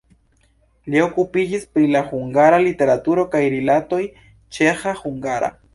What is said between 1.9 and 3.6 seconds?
la hungara literaturo kaj